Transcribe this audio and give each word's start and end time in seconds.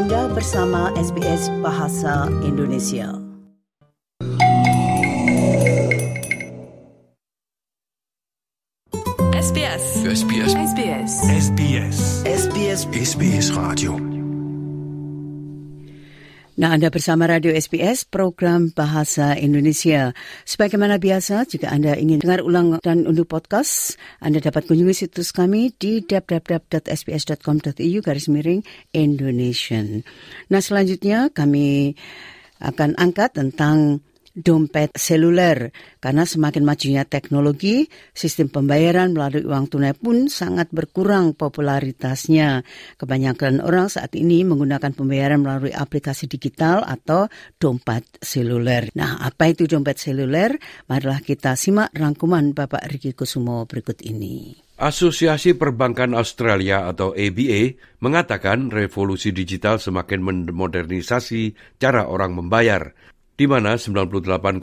Anda 0.00 0.32
bersama 0.34 0.88
SBS 0.96 1.52
Bahasa 1.60 2.24
Indonesia. 2.48 3.12
SBS. 9.36 9.84
SBS. 10.00 10.52
SBS. 10.56 11.12
SBS. 11.28 11.98
SBS 12.24 12.80
SBS 12.96 13.46
Radio. 13.52 14.19
Nah, 16.60 16.76
Anda 16.76 16.92
bersama 16.92 17.24
Radio 17.24 17.56
SBS, 17.56 18.04
program 18.04 18.68
Bahasa 18.68 19.32
Indonesia. 19.32 20.12
Sebagaimana 20.44 21.00
biasa, 21.00 21.48
jika 21.48 21.72
Anda 21.72 21.96
ingin 21.96 22.20
dengar 22.20 22.44
ulang 22.44 22.76
dan 22.84 23.08
unduh 23.08 23.24
podcast, 23.24 23.96
Anda 24.20 24.44
dapat 24.44 24.68
kunjungi 24.68 24.92
situs 24.92 25.32
kami 25.32 25.72
di 25.80 26.04
www.sbs.com.au 26.04 27.98
garis 28.04 28.28
miring 28.28 28.60
Indonesian. 28.92 30.04
Nah, 30.52 30.60
selanjutnya 30.60 31.32
kami 31.32 31.96
akan 32.60 32.92
angkat 33.00 33.40
tentang 33.40 34.04
dompet 34.40 34.96
seluler 34.96 35.70
karena 36.00 36.24
semakin 36.24 36.64
majunya 36.64 37.04
teknologi, 37.04 37.86
sistem 38.16 38.48
pembayaran 38.48 39.12
melalui 39.12 39.44
uang 39.44 39.68
tunai 39.68 39.92
pun 39.92 40.26
sangat 40.32 40.72
berkurang 40.72 41.36
popularitasnya. 41.36 42.64
Kebanyakan 42.96 43.60
orang 43.60 43.92
saat 43.92 44.16
ini 44.16 44.42
menggunakan 44.42 44.96
pembayaran 44.96 45.44
melalui 45.44 45.76
aplikasi 45.76 46.26
digital 46.26 46.82
atau 46.82 47.28
dompet 47.60 48.08
seluler. 48.18 48.88
Nah, 48.96 49.20
apa 49.20 49.52
itu 49.52 49.68
dompet 49.68 50.00
seluler? 50.00 50.56
Marilah 50.88 51.20
kita 51.20 51.54
simak 51.54 51.92
rangkuman 51.92 52.56
Bapak 52.56 52.88
Riki 52.88 53.12
Kusumo 53.12 53.68
berikut 53.68 54.00
ini. 54.00 54.56
Asosiasi 54.80 55.60
Perbankan 55.60 56.16
Australia 56.16 56.88
atau 56.88 57.12
ABA 57.12 57.76
mengatakan 58.00 58.72
revolusi 58.72 59.28
digital 59.28 59.76
semakin 59.76 60.24
memodernisasi 60.24 61.76
cara 61.76 62.08
orang 62.08 62.32
membayar 62.32 62.96
di 63.40 63.48
mana 63.48 63.80
98,9 63.80 64.60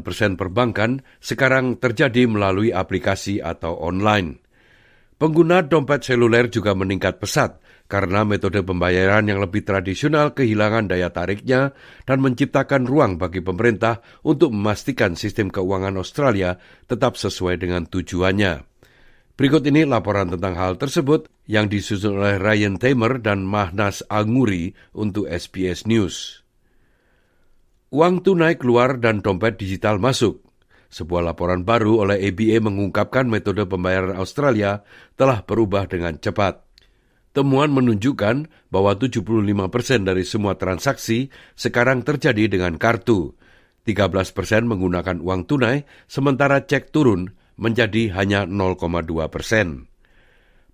persen 0.00 0.40
perbankan 0.40 1.04
sekarang 1.20 1.76
terjadi 1.76 2.24
melalui 2.24 2.72
aplikasi 2.72 3.44
atau 3.44 3.76
online. 3.84 4.40
Pengguna 5.20 5.60
dompet 5.60 6.08
seluler 6.08 6.48
juga 6.48 6.72
meningkat 6.72 7.20
pesat 7.20 7.60
karena 7.84 8.24
metode 8.24 8.64
pembayaran 8.64 9.28
yang 9.28 9.44
lebih 9.44 9.60
tradisional 9.68 10.32
kehilangan 10.32 10.88
daya 10.88 11.12
tariknya 11.12 11.76
dan 12.08 12.24
menciptakan 12.24 12.88
ruang 12.88 13.20
bagi 13.20 13.44
pemerintah 13.44 14.00
untuk 14.24 14.56
memastikan 14.56 15.20
sistem 15.20 15.52
keuangan 15.52 16.00
Australia 16.00 16.56
tetap 16.88 17.20
sesuai 17.20 17.60
dengan 17.60 17.84
tujuannya. 17.84 18.64
Berikut 19.36 19.68
ini 19.68 19.84
laporan 19.84 20.32
tentang 20.32 20.56
hal 20.56 20.80
tersebut 20.80 21.28
yang 21.44 21.68
disusun 21.68 22.16
oleh 22.16 22.40
Ryan 22.40 22.80
Tamer 22.80 23.20
dan 23.20 23.44
Mahnas 23.44 24.00
Anguri 24.08 24.72
untuk 24.96 25.28
SBS 25.28 25.84
News. 25.84 26.43
Uang 27.92 28.24
tunai 28.24 28.56
keluar 28.56 28.96
dan 28.96 29.20
dompet 29.20 29.60
digital 29.60 30.00
masuk. 30.00 30.40
Sebuah 30.94 31.26
laporan 31.26 31.66
baru 31.66 32.06
oleh 32.06 32.22
ABA 32.30 32.62
mengungkapkan 32.62 33.26
metode 33.26 33.66
pembayaran 33.66 34.14
Australia 34.14 34.86
telah 35.18 35.42
berubah 35.42 35.90
dengan 35.90 36.14
cepat. 36.16 36.62
Temuan 37.34 37.74
menunjukkan 37.74 38.46
bahwa 38.70 38.94
75 38.94 39.26
persen 39.66 40.06
dari 40.06 40.22
semua 40.22 40.54
transaksi 40.54 41.34
sekarang 41.58 42.06
terjadi 42.06 42.46
dengan 42.46 42.78
kartu. 42.78 43.34
13 43.84 44.30
persen 44.30 44.70
menggunakan 44.70 45.18
uang 45.18 45.50
tunai, 45.50 45.82
sementara 46.06 46.62
cek 46.62 46.94
turun 46.94 47.34
menjadi 47.58 48.14
hanya 48.14 48.46
0,2 48.46 49.26
persen. 49.28 49.90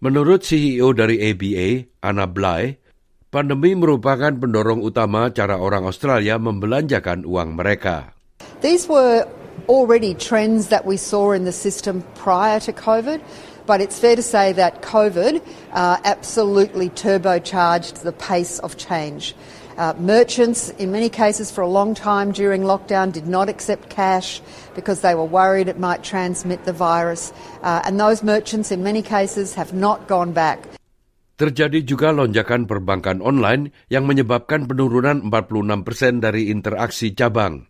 Menurut 0.01 0.45
CEO 0.45 0.97
dari 0.97 1.21
ABA, 1.21 2.01
Anna 2.01 2.25
Bly, 2.25 2.80
Pandemi 3.31 3.79
merupakan 3.79 4.35
pendorong 4.35 4.83
utama 4.83 5.31
cara 5.31 5.55
orang 5.55 5.87
Australia 5.87 6.35
membelanjakan 6.35 7.23
uang 7.23 7.55
mereka. 7.55 8.11
These 8.59 8.91
were 8.91 9.23
already 9.71 10.19
trends 10.19 10.67
that 10.75 10.83
we 10.83 10.99
saw 10.99 11.31
in 11.31 11.47
the 11.47 11.55
system 11.55 12.03
prior 12.19 12.59
to 12.67 12.75
COVID, 12.75 13.23
but 13.71 13.79
it's 13.79 14.03
fair 14.03 14.19
to 14.19 14.27
say 14.27 14.51
that 14.59 14.83
COVID 14.83 15.39
uh, 15.71 16.03
absolutely 16.03 16.91
turbocharged 16.91 18.03
the 18.03 18.11
pace 18.11 18.59
of 18.67 18.75
change. 18.75 19.39
Uh, 19.79 19.95
merchants, 19.95 20.75
in 20.83 20.91
many 20.91 21.07
cases 21.07 21.55
for 21.55 21.63
a 21.63 21.71
long 21.71 21.95
time 21.95 22.35
during 22.35 22.67
lockdown, 22.67 23.15
did 23.15 23.31
not 23.31 23.47
accept 23.47 23.95
cash 23.95 24.43
because 24.75 25.07
they 25.07 25.15
were 25.15 25.23
worried 25.23 25.71
it 25.71 25.79
might 25.79 26.03
transmit 26.03 26.67
the 26.67 26.75
virus. 26.75 27.31
Uh, 27.63 27.79
and 27.87 27.95
those 27.95 28.27
merchants, 28.27 28.75
in 28.75 28.83
many 28.83 29.07
cases, 29.07 29.55
have 29.55 29.71
not 29.71 30.11
gone 30.11 30.35
back. 30.35 30.80
Terjadi 31.41 31.81
juga 31.89 32.13
lonjakan 32.13 32.69
perbankan 32.69 33.25
online 33.25 33.73
yang 33.89 34.05
menyebabkan 34.05 34.69
penurunan 34.69 35.25
46 35.25 35.89
persen 35.89 36.21
dari 36.21 36.53
interaksi 36.53 37.17
cabang. 37.17 37.65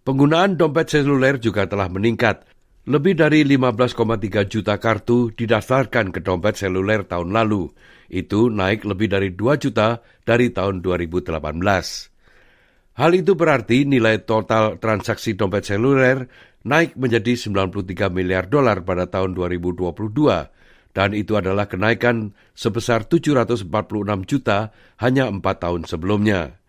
Penggunaan 0.00 0.56
dompet 0.56 0.88
seluler 0.88 1.36
juga 1.36 1.68
telah 1.68 1.92
meningkat. 1.92 2.48
Lebih 2.88 3.20
dari 3.20 3.44
15,3 3.44 4.48
juta 4.48 4.80
kartu 4.80 5.28
didaftarkan 5.28 6.08
ke 6.08 6.24
dompet 6.24 6.56
seluler 6.56 7.04
tahun 7.04 7.36
lalu. 7.36 7.68
Itu 8.08 8.48
naik 8.48 8.88
lebih 8.88 9.12
dari 9.12 9.36
2 9.36 9.60
juta 9.60 10.00
dari 10.24 10.48
tahun 10.48 10.80
2018. 10.80 11.36
Hal 12.96 13.12
itu 13.12 13.36
berarti 13.36 13.84
nilai 13.84 14.24
total 14.24 14.80
transaksi 14.80 15.36
dompet 15.36 15.68
seluler 15.68 16.32
naik 16.64 16.96
menjadi 16.96 17.36
93 17.36 18.08
miliar 18.08 18.48
dolar 18.48 18.80
pada 18.88 19.04
tahun 19.04 19.36
2022 19.36 20.61
dan 20.92 21.16
itu 21.16 21.40
adalah 21.40 21.68
kenaikan 21.68 22.36
sebesar 22.52 23.08
746 23.08 23.68
juta 24.28 24.72
hanya 25.00 25.28
empat 25.28 25.64
tahun 25.64 25.88
sebelumnya. 25.88 26.60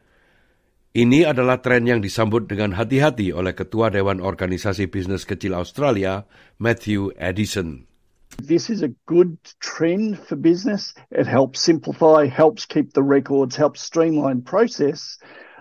Ini 0.94 1.26
adalah 1.26 1.58
tren 1.58 1.90
yang 1.90 2.06
disambut 2.06 2.46
dengan 2.46 2.78
hati-hati 2.78 3.34
oleh 3.34 3.58
Ketua 3.58 3.90
Dewan 3.90 4.22
Organisasi 4.22 4.94
Bisnis 4.94 5.26
Kecil 5.26 5.58
Australia, 5.58 6.30
Matthew 6.62 7.10
Edison. 7.18 7.90
This 8.38 8.70
is 8.70 8.86
a 8.86 8.94
good 9.10 9.38
trend 9.58 10.22
for 10.22 10.38
business. 10.38 10.94
It 11.10 11.26
helps 11.26 11.62
simplify, 11.62 12.30
helps 12.30 12.66
keep 12.70 12.94
the 12.94 13.02
records, 13.02 13.58
helps 13.58 13.82
streamline 13.82 14.46
process. 14.46 15.18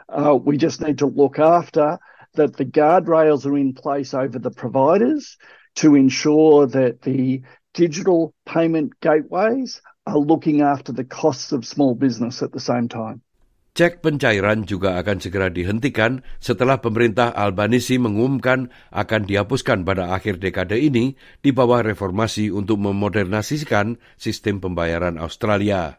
Uh, 0.09 0.37
we 0.37 0.61
just 0.61 0.81
need 0.85 0.99
to 1.01 1.09
look 1.09 1.39
after 1.41 1.99
that 2.35 2.57
the 2.57 2.69
guardrails 2.69 3.45
are 3.49 3.57
in 3.57 3.73
place 3.73 4.13
over 4.13 4.39
the 4.39 4.53
providers 4.53 5.37
to 5.77 5.97
ensure 5.97 6.67
that 6.67 7.01
the 7.03 7.41
digital 7.73 8.33
payment 8.45 8.93
gateways 9.01 9.81
are 10.07 10.19
looking 10.19 10.61
after 10.61 10.93
the 10.93 11.05
costs 11.05 11.53
of 11.53 11.65
small 11.65 11.95
business 11.95 12.43
at 12.43 12.53
the 12.53 12.61
same 12.61 12.89
time. 12.89 13.25
Cek 13.73 14.05
pencairan 14.05 14.69
juga 14.69 15.01
akan 15.01 15.17
segera 15.17 15.49
dihentikan 15.49 16.21
setelah 16.45 16.85
pemerintah 16.85 17.33
Albanisi 17.33 17.97
mengumumkan 17.97 18.69
akan 18.93 19.25
dihapuskan 19.25 19.89
pada 19.89 20.13
akhir 20.13 20.45
dekade 20.45 20.77
ini 20.77 21.17
di 21.41 21.57
bawah 21.57 21.81
reformasi 21.81 22.53
untuk 22.53 22.85
memodernasikan 22.85 23.97
sistem 24.21 24.61
pembayaran 24.61 25.17
Australia. 25.17 25.97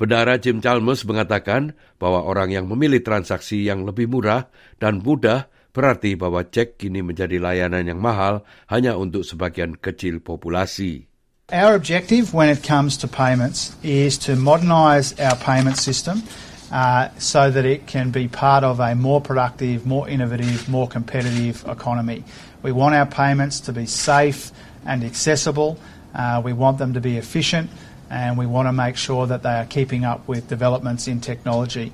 Bedara 0.00 0.40
Jim 0.40 0.64
Chalmers 0.64 1.04
mengatakan 1.04 1.76
bahwa 2.00 2.24
orang 2.24 2.56
yang 2.56 2.66
memilih 2.72 3.04
transaksi 3.04 3.68
yang 3.68 3.84
lebih 3.84 4.08
murah 4.08 4.48
dan 4.80 5.04
mudah 5.04 5.52
berarti 5.74 6.14
bahwa 6.14 6.46
cek 6.46 6.78
kini 6.78 7.02
menjadi 7.02 7.42
layanan 7.42 7.90
yang 7.90 7.98
mahal 7.98 8.46
hanya 8.70 8.94
untuk 8.94 9.26
sebagian 9.26 9.74
kecil 9.74 10.22
populasi. 10.22 11.10
Our 11.52 11.76
objective 11.76 12.32
when 12.32 12.48
it 12.48 12.64
comes 12.64 12.96
to 13.02 13.10
payments 13.10 13.76
is 13.84 14.16
to 14.24 14.32
modernise 14.32 15.12
our 15.20 15.36
payment 15.36 15.76
system 15.76 16.24
uh, 16.72 17.12
so 17.20 17.52
that 17.52 17.68
it 17.68 17.84
can 17.84 18.08
be 18.08 18.32
part 18.32 18.64
of 18.64 18.80
a 18.80 18.96
more 18.96 19.20
productive, 19.20 19.84
more 19.84 20.08
innovative, 20.08 20.64
more 20.72 20.88
competitive 20.88 21.60
economy. 21.68 22.24
We 22.64 22.72
want 22.72 22.96
our 22.96 23.04
payments 23.04 23.60
to 23.68 23.76
be 23.76 23.84
safe 23.84 24.56
and 24.88 25.04
accessible. 25.04 25.76
Uh, 26.16 26.40
we 26.40 26.56
want 26.56 26.80
them 26.80 26.96
to 26.96 27.02
be 27.02 27.20
efficient 27.20 27.68
and 28.08 28.40
we 28.40 28.46
want 28.48 28.64
to 28.64 28.72
make 28.72 28.96
sure 28.96 29.28
that 29.28 29.44
they 29.44 29.52
are 29.52 29.68
keeping 29.68 30.08
up 30.08 30.24
with 30.24 30.48
developments 30.48 31.04
in 31.04 31.20
technology. 31.20 31.92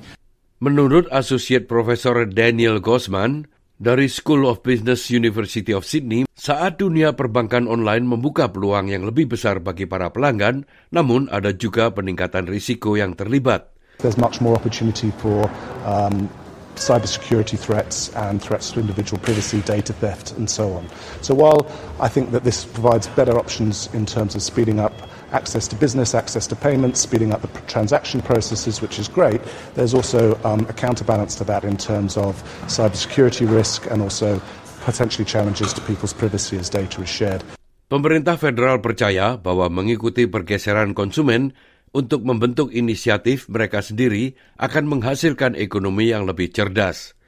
Menurut 0.62 1.08
Associate 1.10 1.66
Professor 1.66 2.22
Daniel 2.28 2.78
Gosman, 2.78 3.49
dari 3.80 4.12
School 4.12 4.44
of 4.44 4.60
Business 4.60 5.08
University 5.08 5.72
of 5.72 5.88
Sydney, 5.88 6.28
saat 6.36 6.76
dunia 6.76 7.16
perbankan 7.16 7.64
online 7.64 8.04
membuka 8.04 8.52
peluang 8.52 8.92
yang 8.92 9.08
lebih 9.08 9.32
besar 9.32 9.56
bagi 9.64 9.88
para 9.88 10.12
pelanggan, 10.12 10.68
namun 10.92 11.32
ada 11.32 11.56
juga 11.56 11.88
peningkatan 11.88 12.44
risiko 12.44 13.00
yang 13.00 13.16
terlibat. 13.16 13.72
There's 14.04 14.20
much 14.20 14.44
more 14.44 14.52
opportunity 14.52 15.08
for 15.24 15.48
um, 15.88 16.28
cybersecurity 16.76 17.56
threats 17.56 18.12
and 18.12 18.40
threats 18.40 18.72
to 18.76 18.84
individual 18.84 19.16
privacy, 19.20 19.64
data 19.64 19.96
theft, 19.96 20.36
and 20.36 20.48
so 20.48 20.76
on. 20.76 20.84
So 21.24 21.32
while 21.32 21.64
I 22.00 22.12
think 22.12 22.36
that 22.36 22.44
this 22.44 22.68
provides 22.68 23.08
better 23.16 23.36
options 23.40 23.88
in 23.96 24.04
terms 24.04 24.36
of 24.36 24.44
speeding 24.44 24.76
up 24.76 24.92
access 25.32 25.68
to 25.68 25.76
business, 25.76 26.14
access 26.14 26.46
to 26.48 26.56
payments, 26.56 27.00
speeding 27.00 27.32
up 27.32 27.42
the 27.42 27.50
transaction 27.66 28.20
processes, 28.20 28.82
which 28.82 28.98
is 28.98 29.08
great. 29.08 29.40
There's 29.74 29.94
also 29.94 30.38
um, 30.44 30.66
a 30.68 30.74
counterbalance 30.74 31.34
to 31.40 31.44
that 31.44 31.64
in 31.64 31.76
terms 31.76 32.16
of 32.16 32.42
cybersecurity 32.66 33.48
risk 33.48 33.86
and 33.90 34.02
also 34.02 34.40
potentially 34.84 35.24
challenges 35.24 35.72
to 35.74 35.80
people's 35.82 36.12
privacy 36.12 36.56
as 36.56 36.68
data 36.68 37.02
is 37.02 37.08
shared. 37.08 37.44
Pemerintah 37.90 38.38
federal 38.38 38.78
percaya 38.78 39.34
bahwa 39.34 39.66
mengikuti 39.66 40.30
pergeseran 40.30 40.94
konsumen 40.94 41.58
untuk 41.90 42.22
membentuk 42.22 42.70
inisiatif 42.70 43.50
mereka 43.50 43.82
sendiri 43.82 44.38
akan 44.62 44.86
menghasilkan 44.86 45.58
ekonomi 45.58 46.14
yang 46.14 46.22
lebih 46.22 46.54
cerdas. 46.54 47.18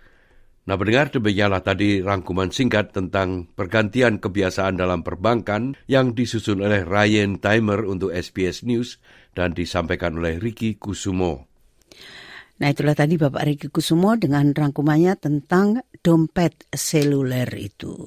Nah, 0.62 0.78
pendengar 0.78 1.10
demikianlah 1.10 1.66
tadi 1.66 1.98
rangkuman 2.06 2.54
singkat 2.54 2.94
tentang 2.94 3.50
pergantian 3.50 4.22
kebiasaan 4.22 4.78
dalam 4.78 5.02
perbankan 5.02 5.74
yang 5.90 6.14
disusun 6.14 6.62
oleh 6.62 6.86
Ryan 6.86 7.42
Timer 7.42 7.82
untuk 7.82 8.14
SBS 8.14 8.62
News 8.62 9.02
dan 9.34 9.58
disampaikan 9.58 10.14
oleh 10.22 10.38
Ricky 10.38 10.78
Kusumo. 10.78 11.50
Nah 12.62 12.70
itulah 12.70 12.94
tadi 12.94 13.18
Bapak 13.18 13.42
Ricky 13.42 13.68
Kusumo 13.74 14.14
dengan 14.14 14.54
rangkumannya 14.54 15.18
tentang 15.18 15.82
dompet 15.98 16.70
seluler 16.70 17.50
itu. 17.58 18.06